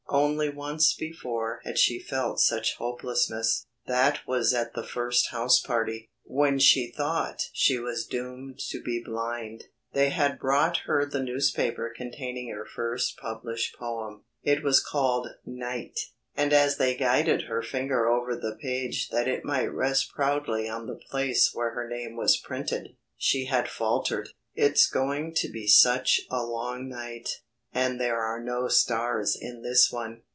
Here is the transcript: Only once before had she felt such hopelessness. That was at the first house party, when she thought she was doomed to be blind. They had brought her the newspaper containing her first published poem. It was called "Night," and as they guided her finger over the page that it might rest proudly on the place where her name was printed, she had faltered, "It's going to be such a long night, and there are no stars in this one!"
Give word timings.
Only 0.13 0.49
once 0.49 0.93
before 0.93 1.61
had 1.63 1.77
she 1.79 1.97
felt 1.97 2.41
such 2.41 2.75
hopelessness. 2.75 3.65
That 3.87 4.27
was 4.27 4.53
at 4.53 4.73
the 4.73 4.83
first 4.85 5.29
house 5.29 5.61
party, 5.61 6.09
when 6.25 6.59
she 6.59 6.91
thought 6.91 7.43
she 7.53 7.79
was 7.79 8.05
doomed 8.05 8.59
to 8.59 8.81
be 8.83 9.01
blind. 9.01 9.67
They 9.93 10.09
had 10.09 10.37
brought 10.37 10.79
her 10.79 11.05
the 11.05 11.23
newspaper 11.23 11.93
containing 11.95 12.49
her 12.49 12.65
first 12.65 13.15
published 13.17 13.77
poem. 13.79 14.25
It 14.43 14.63
was 14.65 14.83
called 14.83 15.29
"Night," 15.45 15.97
and 16.35 16.51
as 16.51 16.75
they 16.75 16.93
guided 16.93 17.43
her 17.43 17.61
finger 17.63 18.09
over 18.09 18.35
the 18.35 18.57
page 18.61 19.11
that 19.11 19.29
it 19.29 19.45
might 19.45 19.73
rest 19.73 20.11
proudly 20.13 20.67
on 20.67 20.87
the 20.87 20.99
place 21.09 21.51
where 21.53 21.71
her 21.71 21.87
name 21.87 22.17
was 22.17 22.35
printed, 22.35 22.97
she 23.15 23.45
had 23.45 23.69
faltered, 23.69 24.27
"It's 24.55 24.87
going 24.87 25.33
to 25.35 25.47
be 25.49 25.67
such 25.67 26.19
a 26.29 26.43
long 26.45 26.89
night, 26.89 27.43
and 27.73 28.01
there 28.01 28.19
are 28.21 28.43
no 28.43 28.67
stars 28.67 29.33
in 29.39 29.61
this 29.61 29.89
one!" 29.93 30.21